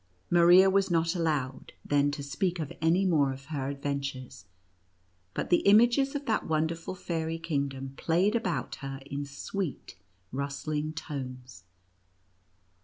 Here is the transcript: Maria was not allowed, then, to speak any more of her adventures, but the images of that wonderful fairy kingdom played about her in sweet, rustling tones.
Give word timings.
Maria 0.31 0.67
was 0.67 0.89
not 0.89 1.13
allowed, 1.13 1.73
then, 1.85 2.09
to 2.09 2.23
speak 2.23 2.57
any 2.81 3.05
more 3.05 3.31
of 3.31 3.45
her 3.53 3.67
adventures, 3.69 4.45
but 5.35 5.51
the 5.51 5.59
images 5.59 6.15
of 6.15 6.25
that 6.25 6.47
wonderful 6.47 6.95
fairy 6.95 7.37
kingdom 7.37 7.93
played 7.97 8.33
about 8.35 8.77
her 8.77 8.99
in 9.11 9.25
sweet, 9.25 9.95
rustling 10.31 10.91
tones. 10.91 11.65